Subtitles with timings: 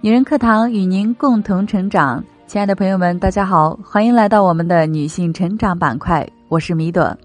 [0.00, 6.24] 女人课堂与您共同成长，亲爱的朋友们，大家好，欢迎来到我们的女性成长板块。
[6.46, 7.18] 我是米朵，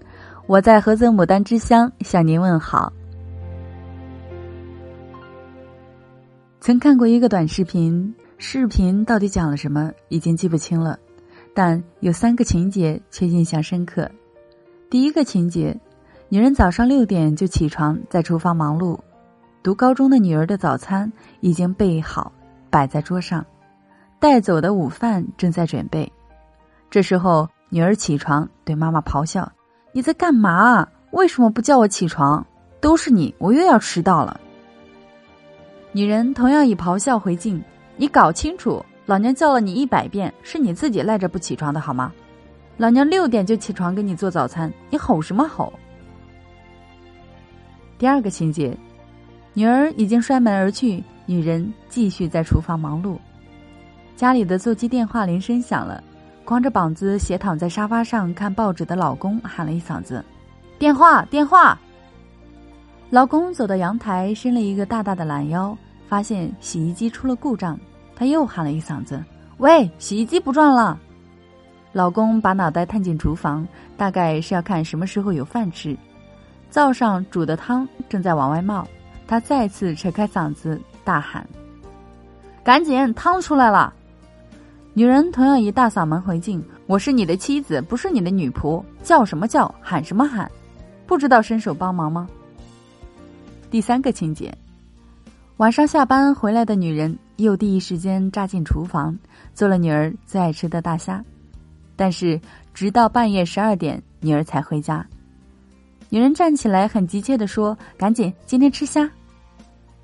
[0.48, 2.92] 我在菏泽牡丹之乡向您问好。
[6.58, 10.98] 曾看过一个短视频，视频到底讲了什么已经记不清了，
[11.54, 14.10] 但有三个情节却印象深刻。
[14.90, 15.78] 第一个情节，
[16.28, 18.98] 女人早上六点就起床，在厨房忙碌，
[19.62, 22.32] 读高中的女儿的早餐已经备好。
[22.74, 23.46] 摆在桌上，
[24.18, 26.12] 带走的午饭正在准备。
[26.90, 29.48] 这时候，女儿起床，对妈妈咆哮
[29.94, 30.84] ：“你在干嘛？
[31.12, 32.44] 为什么不叫我起床？
[32.80, 34.40] 都是你，我又要迟到了。”
[35.94, 37.62] 女人同样以咆哮回敬
[37.96, 42.12] ：“你搞清楚，老娘叫了你一百遍，是你自己赖着不起床的好吗？
[42.76, 45.72] 老娘六点就起床给你做早餐，你吼什么吼？”
[47.98, 48.76] 第二个情节，
[49.52, 51.04] 女儿已经摔门而去。
[51.26, 53.18] 女人继续在厨房忙碌，
[54.14, 56.02] 家里的座机电话铃声响了，
[56.44, 60.24] 光着膀子斜躺在沙发上看报纸的老公喊了一嗓子
[60.78, 61.78] ：“电话，电话！”
[63.10, 67.78] 老公走到阳台，伸了一个大大的懒腰，发现洗衣机出了故障，
[68.14, 69.22] 他又喊了一嗓子
[69.58, 70.98] ：“喂，洗衣机不转了！”
[71.92, 73.66] 老公把脑袋探进厨房，
[73.96, 75.96] 大概是要看什么时候有饭吃。
[76.68, 78.84] 灶上煮的汤正在往外冒，
[79.28, 80.80] 他再次扯开嗓子。
[81.04, 81.46] 大喊
[82.64, 83.92] ：“赶紧，汤出来了！”
[84.94, 90.50] 女人同样以大嗓门回敬：“我是你的妻子，不是你的女仆，叫什么叫，喊什么喊，
[91.06, 92.28] 不知道伸手帮忙吗？”
[93.70, 94.56] 第三个情节：
[95.56, 99.18] 晚上下班回来的女人又第一时间扎进厨房，
[99.52, 101.24] 做了女儿最爱吃的大虾，
[101.96, 102.40] 但是
[102.72, 105.04] 直到半夜十二点，女儿才回家。
[106.08, 109.10] 女人站起来，很急切的说：“赶紧，今天吃虾。”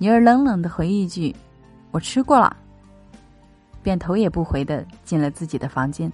[0.03, 1.37] 女儿冷冷的回一句
[1.93, 2.57] ：“我吃过了。”
[3.85, 6.11] 便头也不回的进了自己的房间，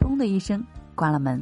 [0.00, 0.60] 砰的一声
[0.96, 1.40] 关了门。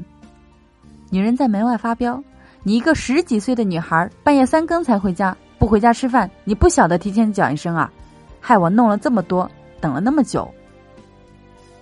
[1.08, 2.22] 女人在门外发飙
[2.62, 7.90] ：“你一个十几岁的女孩，半夜三更才回家，不回家吃饭，你不晓得提前讲一声啊？
[8.38, 9.50] 害我弄了这么多，
[9.80, 10.46] 等了那么久。”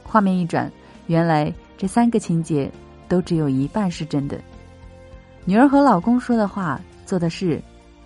[0.06, 0.70] 画面一转，
[1.08, 2.70] 原来这三个情节
[3.08, 4.40] 都只有一半是真的。
[5.44, 7.60] 女儿和老公说的话、做的事，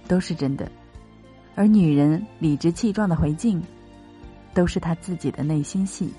[0.08, 0.66] 都是真的。
[1.54, 3.62] 而女人理直气壮的回敬，
[4.52, 6.12] 都是她自己的内心戏。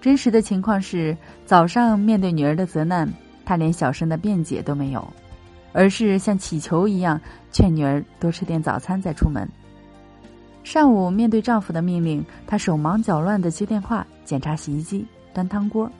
[0.00, 1.16] 真实的情况是，
[1.46, 3.08] 早上面对女儿的责难，
[3.44, 5.06] 她连小声的辩解都没有，
[5.72, 7.20] 而是像乞求一样
[7.50, 9.48] 劝女儿多吃点早餐再出门。
[10.64, 15.90] 上午面对丈夫的命令，她手忙脚乱的接电话、检查洗衣机、端汤锅，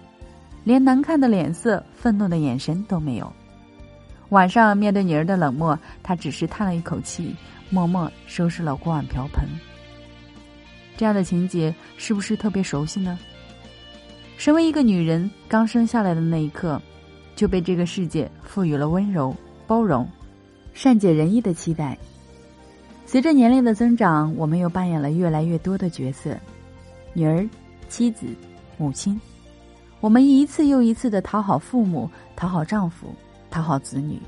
[0.64, 3.32] 连难看的脸色、愤怒的眼神都没有。
[4.32, 7.36] 晚上面对女儿的冷漠，她只是叹了一口气。
[7.68, 9.48] 默默收拾了锅碗瓢盆，
[10.94, 13.18] 这样的情节是不是特别熟悉呢？
[14.36, 16.80] 身为一个女人，刚生下来的那一刻，
[17.34, 19.34] 就被这个世界赋予了温柔、
[19.66, 20.06] 包容、
[20.74, 21.96] 善解人意的期待。
[23.06, 26.36] 随着年龄的增长，我们又扮演了越来越多的角色：
[27.14, 27.48] 女儿、
[27.88, 28.26] 妻子、
[28.76, 29.18] 母亲。
[30.00, 33.14] 我们一次又一次的讨好父母、讨好丈夫、
[33.52, 34.18] 讨好子女，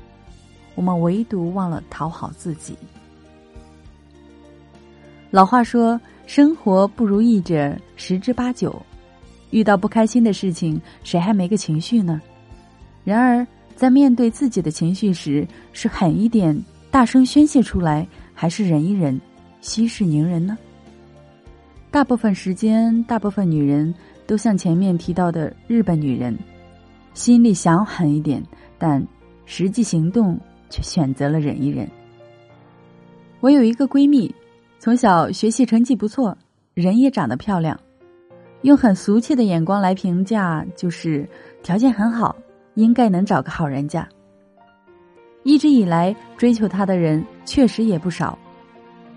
[0.75, 2.77] 我们唯独忘了讨好自己。
[5.31, 8.81] 老话说：“生活不如意者十之八九，
[9.49, 12.21] 遇到不开心的事情，谁还没个情绪呢？
[13.03, 16.57] 然而，在面对自己的情绪时，是狠一点，
[16.89, 19.19] 大声宣泄出来，还是忍一忍，
[19.59, 20.57] 息事宁人呢？
[21.91, 23.93] 大部分时间，大部分女人
[24.27, 26.37] 都像前面提到的日本女人，
[27.13, 28.41] 心里想狠一点，
[28.77, 29.05] 但
[29.45, 30.39] 实际行动
[30.69, 31.89] 却选择了忍一忍。
[33.39, 34.33] 我有一个闺蜜。
[34.77, 36.37] 从小学习成绩不错，
[36.75, 37.79] 人也长得漂亮，
[38.61, 41.27] 用很俗气的眼光来评价，就是
[41.63, 42.35] 条件很好，
[42.75, 44.07] 应该能找个好人家。
[45.41, 48.37] 一直以来追求她的人确实也不少，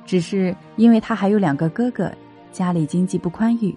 [0.06, 2.10] 只是因为她还有两个哥哥，
[2.50, 3.76] 家里经济不宽裕，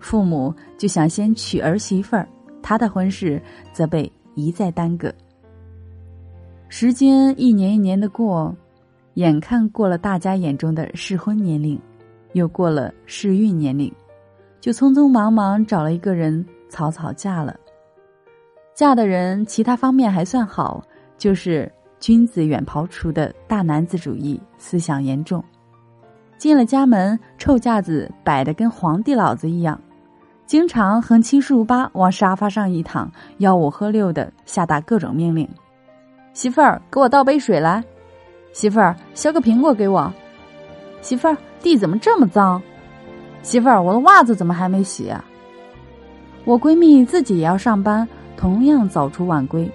[0.00, 2.26] 父母就想先娶儿媳妇儿，
[2.60, 3.40] 她的婚事
[3.72, 5.12] 则被一再耽搁。
[6.68, 8.54] 时间一年一年的过。
[9.14, 11.76] 眼看过了大家眼中的适婚年龄，
[12.34, 13.92] 又过了适孕年龄，
[14.60, 17.56] 就匆匆忙忙找了一个人，草草嫁了。
[18.74, 20.80] 嫁的人其他方面还算好，
[21.16, 21.68] 就是
[21.98, 25.42] 君子远庖厨的大男子主义思想严重。
[26.36, 29.80] 进了家门，臭架子摆得跟皇帝老子一样，
[30.46, 33.10] 经常横七竖八往沙发上一躺，
[33.40, 35.48] 吆五喝六的下达各种命令
[36.38, 37.82] ：“媳妇儿，给我倒杯水来。”
[38.54, 40.08] 媳妇儿，削个苹果给我。
[41.00, 42.62] 媳妇儿，地怎么这么脏？
[43.42, 45.24] 媳妇儿，我的袜子怎么还没洗啊？
[46.44, 49.68] 我闺蜜自己也要上班，同样早出晚归，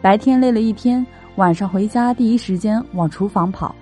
[0.00, 3.74] 白天累了一天，晚上回家第一时间往厨房跑。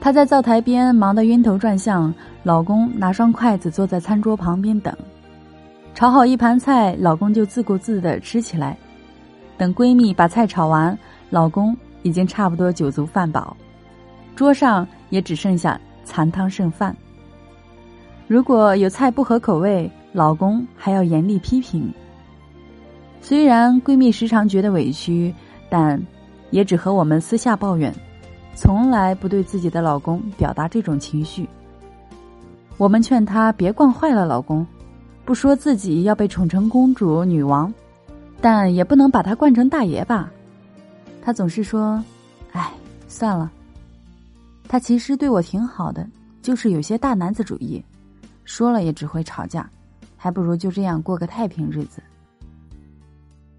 [0.00, 4.92] 她在灶台边忙得晕头转向，老公拿双筷子坐在餐桌旁边等，
[5.94, 8.76] 炒好一盘菜，老公就自顾自的吃起来。
[9.58, 10.96] 等闺蜜把菜炒完，
[11.30, 13.56] 老公已经差不多酒足饭饱，
[14.34, 16.94] 桌上也只剩下残汤剩饭。
[18.28, 21.92] 如果有菜不合口味，老公还要严厉批评。
[23.20, 25.34] 虽然闺蜜时常觉得委屈，
[25.68, 26.00] 但
[26.50, 27.94] 也只和我们私下抱怨，
[28.54, 31.48] 从来不对自己的老公表达这种情绪。
[32.76, 34.66] 我们劝她别惯坏了老公，
[35.24, 37.72] 不说自己要被宠成公主、女王，
[38.40, 40.30] 但也不能把他惯成大爷吧。
[41.22, 42.02] 他总是说
[42.52, 42.72] ：“哎，
[43.08, 43.50] 算了。”
[44.68, 46.08] 他其实对我挺好的，
[46.42, 47.84] 就是有些大男子主义，
[48.44, 49.68] 说了也只会吵架。
[50.18, 52.02] 还不如就这样过个太平日子。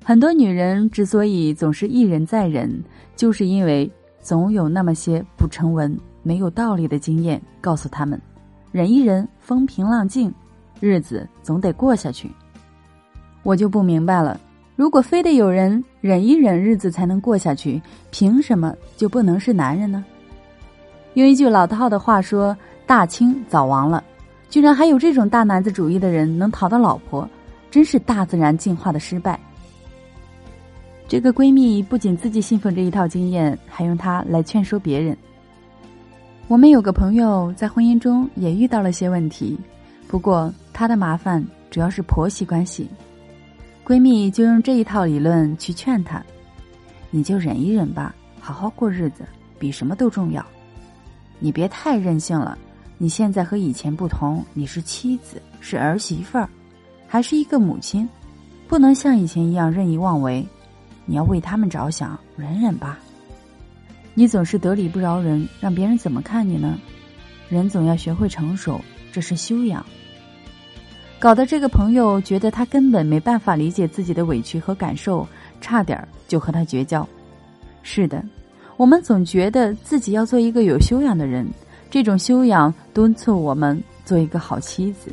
[0.04, 2.84] 很多女人之所以总是一忍再忍，
[3.16, 3.90] 就是因为
[4.20, 8.20] 总有那么些不成文、没有道理的经验告诉他们：
[8.72, 10.34] 忍一忍，风平浪静，
[10.82, 12.30] 日子总得过下去。
[13.44, 14.38] 我就不明白了，
[14.78, 17.82] 如果非得有人忍一忍日子才能过下去，
[18.12, 20.06] 凭什么就不能是男人呢？
[21.16, 24.04] 用一句老套的话说：“大清早亡了。”
[24.52, 27.28] 居然还有这种大男子主义的人能讨到老婆，
[27.72, 29.40] 真是大自然进化的失败。
[31.08, 35.18] 这个闺蜜不仅自己信奉这一套经验，还用它来劝说别人。
[36.48, 39.58] 我们有个朋友在婚姻中也遇到了些问题，
[40.08, 42.88] 不过她的麻烦主要是婆媳关系。
[43.88, 46.22] 闺蜜就用这一套理论去劝她
[47.10, 49.24] ：“你就忍一忍吧，好好过日子
[49.58, 50.46] 比什么都重要。
[51.40, 52.58] 你别太任性了。”
[53.00, 56.50] 你现在和以前不同，你是妻子，是儿媳妇儿，
[57.08, 58.10] 还是一个母亲，
[58.68, 60.46] 不能像以前一样任意妄为。
[61.06, 63.00] 你要为他们着想，忍忍吧。
[64.16, 66.78] 你总是得理不饶人，让别人怎么看你呢？
[67.48, 68.82] 人总要学会成熟，
[69.14, 69.86] 这是修养。
[71.20, 75.28] 搞得这个朋友觉得他根本没办法理解自己的委屈和感受，
[75.60, 77.08] 差点就和他绝交。
[77.82, 78.24] 是的，
[78.76, 81.48] 我们总觉得自己要做一个有修养的人。
[81.90, 85.10] 这种修养敦促我们做一个好妻子、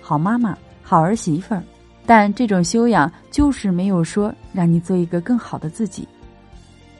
[0.00, 1.62] 好妈妈、好儿媳妇儿，
[2.06, 6.06] 但这种修养就是没有说让你做一个更好的自己。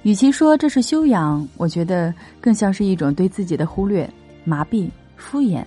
[0.02, 4.08] 与其说这是修养，我觉得更像是一种对自己的忽略、
[4.44, 5.64] 麻痹、敷衍，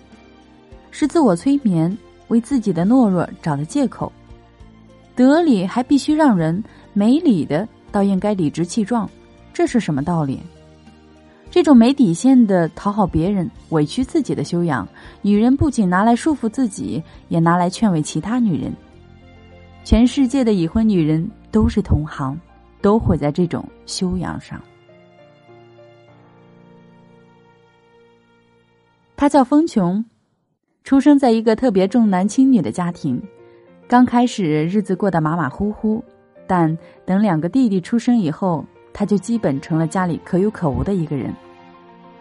[0.92, 1.98] 是自我催眠，
[2.28, 4.12] 为自己的懦弱找的借口。
[5.16, 6.64] 得理还必须让人，
[6.94, 9.10] 没理的倒应该理直气壮，
[9.54, 10.40] 这是什么道理？
[11.50, 14.88] 这种没底线的讨好别人、委屈自己的修养，
[15.22, 18.72] 女人不仅拿来束缚自己，也拿来劝慰其他女人。
[19.84, 22.38] 全世界的已婚女人都是同行，
[22.82, 24.62] 都毁在这种修养上。
[29.16, 30.06] 她叫风琼，
[30.88, 33.22] 出生在一个特别重男轻女的家庭，
[33.90, 36.02] 刚开始日子过得马马虎虎，
[36.48, 38.64] 但等两个弟弟出生以后。
[38.94, 41.32] 他就基本成了家里可有可无的一个人。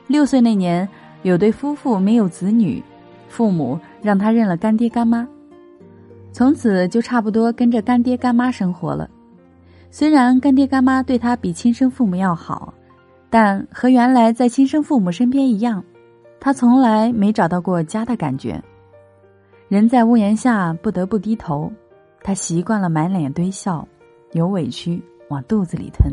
[0.09, 0.87] 六岁那年，
[1.23, 2.83] 有对夫妇没有子女，
[3.29, 5.27] 父母让他认了干爹干妈，
[6.33, 9.09] 从此就差不多跟着干爹干妈生活了。
[9.93, 12.75] 虽然干爹干妈对他比亲生父母要好，
[13.31, 15.83] 但和原来在亲生父母身边一样，
[16.41, 18.63] 他从来没找到过家的感觉。
[19.69, 21.71] 人在屋檐下不得不低头，
[22.23, 23.87] 他习惯了满脸堆笑，
[24.33, 26.13] 有委屈往肚子里吞。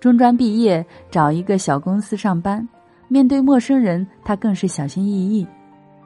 [0.00, 2.68] 中专毕业，找一个小公司上班。
[3.06, 5.46] 面对陌生人，他更是小心翼翼，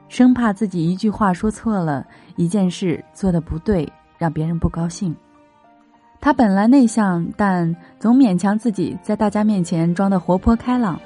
[0.09, 5.15] 生怕自己一句话说错了，一件事做的不对，让别人不高兴。
[6.19, 10.99] 他本来内向，但总勉强自己在大家面前装的活泼开朗，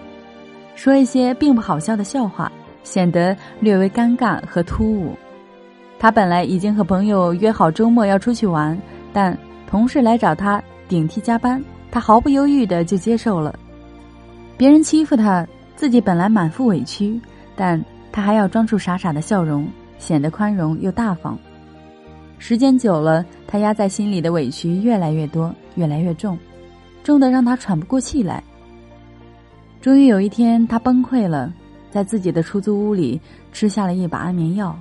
[0.75, 2.51] 说一些并不好笑的笑话，
[2.83, 5.15] 显得略微尴尬和突兀。
[5.99, 8.75] 他本来已经和朋友约好周末要出去玩，
[9.13, 9.37] 但
[9.67, 11.63] 同事来找他顶替加班。
[11.91, 13.53] 他毫不犹豫的就接受了，
[14.57, 17.19] 别人欺负他，自己本来满腹委屈，
[17.55, 19.67] 但他还要装出傻傻的笑容，
[19.99, 21.37] 显得宽容又大方。
[22.39, 26.39] 时间久了，他压在心里的委屈越来越多，越来越重，
[27.03, 28.41] 重的让他喘不过气来。
[29.81, 31.51] 终于有一天，他崩溃了，
[31.89, 33.19] 在自己的出租屋里
[33.51, 34.77] 吃下了一把安眠药。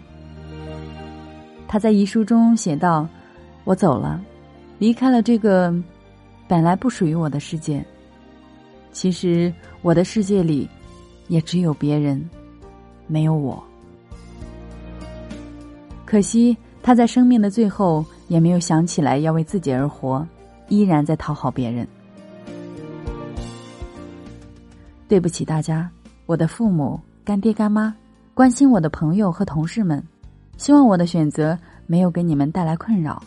[1.67, 3.09] 他在遗书中写道
[3.65, 4.21] ：“我走了，
[4.79, 5.75] 离开了这个。”
[6.47, 7.81] 本来不属于我的世界，
[8.91, 10.69] 其实我的世界里，
[11.29, 12.29] 也只有别人，
[13.07, 13.63] 没有我。
[16.05, 20.27] 可惜他在生命的最后也没有想起来要为自己而活，
[20.69, 21.87] 依然在讨好别人。
[25.11, 25.91] 对不起大家，
[26.25, 27.93] 我的父母、干爹、干妈，
[28.33, 30.01] 关心我的朋友和同事们，
[30.57, 33.21] 希望我的选择没有给你们带来困扰。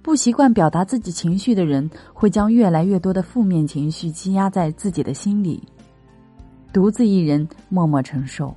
[0.00, 5.62] 不习惯表达自己情绪的人，会将越来越多的负面情绪积压在自己的心里，
[6.72, 8.56] 独自一人默默承受。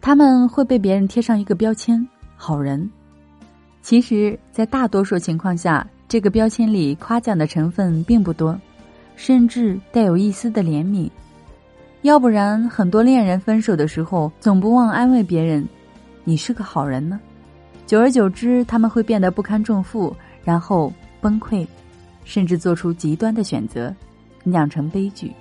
[0.00, 2.06] 他们会被别人贴上一个标签
[2.38, 2.88] “好人”，
[3.82, 8.56] 其实，在大多数情况下，这个标签里夸奖的成分并不多，
[9.18, 11.10] 甚至带有一丝的怜悯。
[12.02, 15.66] 要不然，很多恋人分手的时候，总不忘安慰别人
[16.22, 17.18] ：“你是个好人呢。”
[17.84, 20.14] 久而久之，他们会变得不堪重负。
[20.44, 21.66] 然后崩溃，
[22.24, 23.92] 甚至做出极端的选择，
[24.44, 25.32] 酿成悲剧。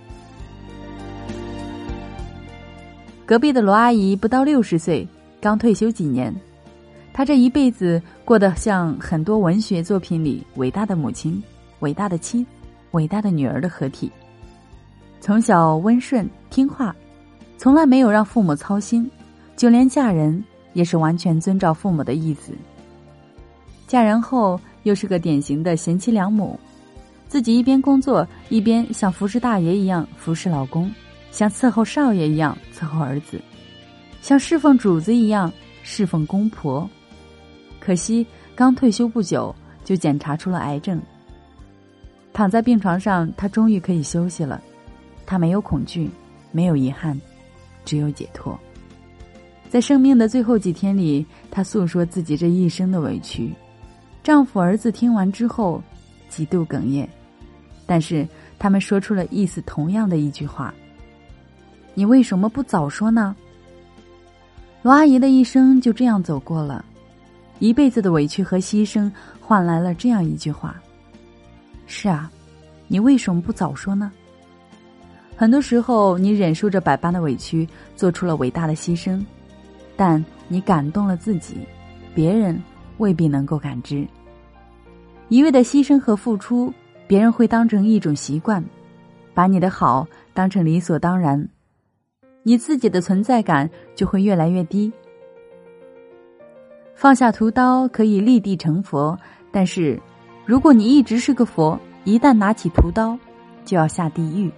[3.25, 5.07] 隔壁的罗阿姨不到六十岁，
[5.39, 6.33] 刚退休几年，
[7.13, 11.41] 她这一辈子过得像很多文学作品里伟大的母亲、
[11.79, 12.49] 伟大的妻子、
[12.91, 14.11] 伟大的女儿的合体。
[15.19, 16.95] 从小温顺听话，
[17.57, 19.09] 从来没有让父母操心，
[19.55, 22.53] 就连嫁人也是完全遵照父母的意思。
[23.87, 24.59] 嫁人后。
[24.83, 26.57] 又是个典型的贤妻良母，
[27.27, 30.89] 自己一边工作一边像服侍大爷一样服侍老公，
[31.29, 33.41] 像伺候少爷一样伺候儿子，
[34.21, 35.51] 像侍奉主子一样
[35.83, 36.89] 侍奉公婆。
[37.81, 38.25] 可惜
[38.55, 39.53] 刚退休不久
[39.83, 41.01] 就检查出了癌症，
[42.37, 44.61] 躺在病床上，他终于可以休息了。
[45.25, 46.07] 他没有恐惧，
[46.51, 47.19] 没有遗憾，
[47.83, 48.55] 只有解脱。
[49.71, 53.51] 在生命的最后几天里，她诉说自己这一生的委屈。
[54.23, 55.81] 丈夫、儿子听完之后，
[56.29, 57.09] 极度哽咽，
[57.87, 58.27] 但是
[58.59, 60.71] 他们说出了意思同样的一句话
[61.95, 63.35] ：“你为什么不早说呢？”
[64.83, 66.85] 罗阿姨的一生就这样走过了，
[67.57, 70.79] 一辈子的委屈和牺牲换来了这样一句话
[71.87, 72.29] ：“是啊，
[72.87, 74.11] 你为什么不早说呢？”
[75.35, 79.23] 很多时候，你忍受着百般的委屈，做出了伟大的牺牲，
[79.95, 81.57] 但你感动了自己，
[82.13, 82.61] 别人
[82.97, 84.07] 未必能够感知。
[85.29, 86.73] 一味的牺牲和付出，
[87.05, 88.63] 别人会当成一种习惯，
[89.33, 91.47] 把你的好当成理所当然，
[92.41, 94.91] 你自己的存在感就会越来越低。
[96.95, 99.15] 放下屠刀可以立地成佛，
[99.51, 100.01] 但是
[100.47, 103.19] 如果你一直是个佛，一旦拿起屠刀，
[103.65, 104.49] 就要下地狱。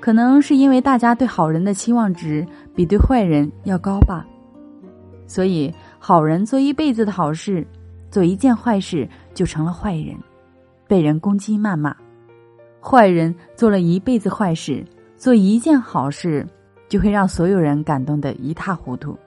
[0.00, 4.26] 可能是因为大家对好人的期望值比对坏人要高吧，
[5.26, 7.66] 所以好人做一辈子的好事。
[8.10, 10.16] 做一件坏事就成了坏人，
[10.88, 11.92] 被人攻击谩骂；
[12.80, 14.82] 坏人做了一辈子坏事，
[15.16, 16.46] 做一件好事
[16.88, 19.18] 就会让所有人感动的一塌糊涂。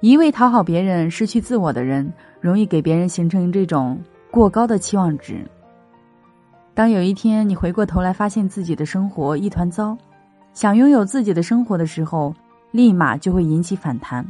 [0.00, 4.00] 一味讨好别人、失去自我的人，容易给别人形成这种
[4.30, 5.44] 过高的期望值。
[6.72, 9.98] 当有一天你回过头来发现自己的生活一团糟，
[10.52, 12.32] 想拥有自己的生活的时候，
[12.70, 14.24] 立马就会引起反弹，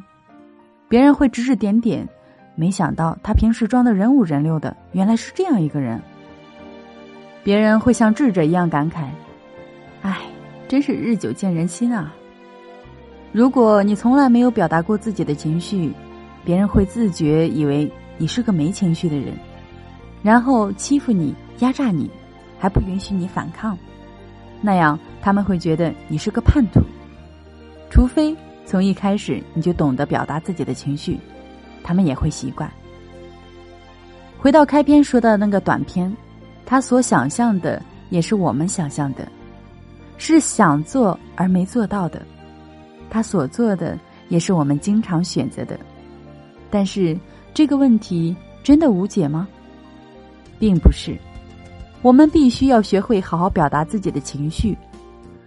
[0.89, 2.09] 别人会指指点点。
[2.55, 6.01] 没想到他平时装的人五人六的，原来是这样一个人。
[7.45, 9.05] 别人会像智者一样感慨
[10.01, 10.19] ：“唉，
[10.67, 12.13] 真是日久见人心啊。”
[13.33, 15.93] 如果你从来没有表达过自己的情绪，
[16.45, 19.35] 别人会自觉以为你是个没情绪的人，
[20.23, 22.11] 然后欺负你、压榨你，
[22.59, 23.77] 还不允许你反抗。
[24.61, 26.81] 那样他们会觉得你是个叛徒。
[27.91, 31.19] 除非从一开始你就懂得表达自己的情绪。
[31.83, 32.71] 他们也会习惯。
[34.39, 36.15] 回到开篇说的那个短片，
[36.67, 39.27] 他所想象的也是我们想象的，
[40.19, 42.21] 是想做而没做到的；
[43.11, 43.99] 他所做的
[44.29, 45.79] 也是我们经常选择的。
[46.71, 47.19] 但是
[47.55, 49.49] 这个问题真的无解吗？
[50.59, 51.17] 并不是。
[52.03, 54.77] 我们必须要学会好好表达自己的情绪，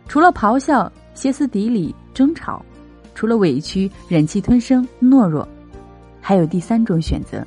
[0.07, 2.63] 除了咆哮、歇斯底里、争吵，
[3.15, 5.47] 除了委屈、忍气吞声、懦弱。
[6.19, 7.45] 还有第三种选择，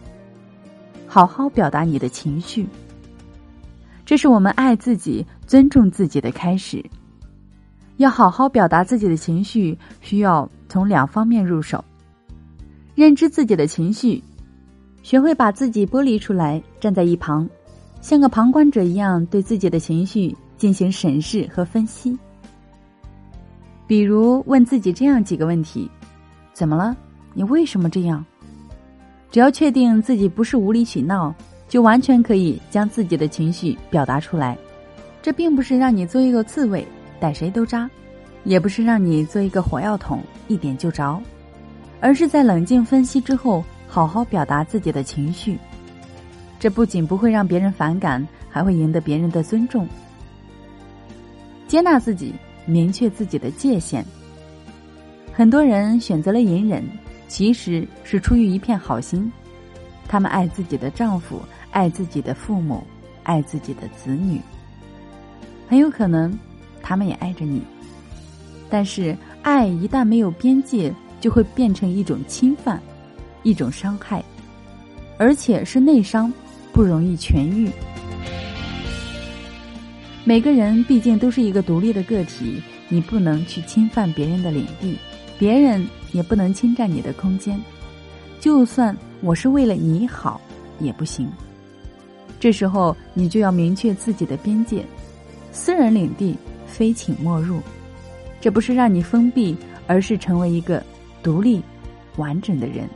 [1.06, 2.66] 好好表达你的情绪。
[4.06, 6.84] 这是我们爱自己、尊重自己的开始。
[7.96, 11.84] 要好好表达自己的情绪，需要从两方面入手：
[12.94, 14.22] 认知自己的情绪，
[15.02, 17.48] 学会把自己剥离出来，站在一旁，
[18.00, 22.18] 像个旁观者一样对自己的情绪进行审视和分析。
[23.86, 25.90] 比如问自己这样几个问题：
[26.52, 26.96] 怎么了？
[27.32, 28.24] 你为什么这样？
[29.30, 31.34] 只要确定自己不是无理取闹，
[31.68, 34.56] 就完全可以将自己的情绪表达出来。
[35.20, 36.86] 这并不是让你做一个刺猬，
[37.20, 37.88] 逮谁都扎，
[38.44, 41.20] 也不是让你做一个火药桶，一点就着，
[42.00, 45.58] 而是在冷静分析之后，好好表达自己的情绪。
[46.58, 49.86] 这不仅不会让别人反感，还会赢得别人的尊重。
[51.68, 52.32] 接纳自己，
[52.66, 54.04] 明确自己的界限。
[55.32, 56.82] 很多人选择了隐忍，
[57.26, 59.30] 其实是出于一片好心，
[60.06, 61.40] 他们爱自己的丈夫，
[61.70, 62.82] 爱自己的父母，
[63.24, 64.40] 爱自己的子女。
[65.68, 66.38] 很有可能，
[66.84, 67.62] 他们也爱着你。
[68.68, 72.80] 但是，爱一旦没有边界，就会变成一种侵犯，
[73.42, 74.22] 一种伤害，
[75.16, 76.30] 而且是内伤，
[76.72, 77.70] 不容易痊愈。
[80.24, 84.98] 每个人毕竟都是一个独立的个体，你不能去侵犯别人的领地。
[85.38, 87.60] 别人也不能侵占你的空间，
[88.40, 90.40] 就算我是为了你好，
[90.78, 91.28] 也不行。
[92.38, 94.84] 这时候你就要明确自己的边界，
[95.50, 96.36] 私人领地
[96.74, 97.60] 非请莫入。
[98.40, 100.82] 这不是让你封闭，而是成为一个
[101.22, 101.62] 独立、
[102.16, 102.88] 完整的人。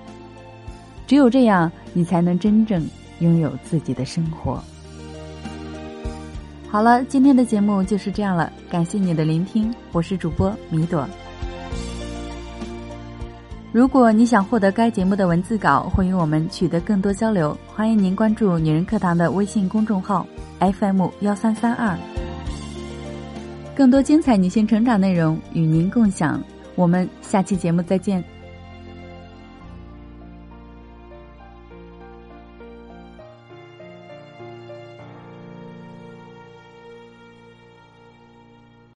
[1.07, 2.85] 只有这样，你才能真正
[3.21, 4.63] 拥有自己的生活。
[6.69, 11.09] 好了，今天的节目就是这样了，感谢你的聆听，我是主播米朵。
[13.73, 20.27] 如果你想获得该节目的文字稿或与我们取得更多交流，欢迎您关注“女人课堂”的微信公众号
[20.59, 21.97] FM 幺三三二，
[23.79, 26.43] 更多精彩女性成长内容与您共享。
[26.75, 28.38] 我们下期节目再见。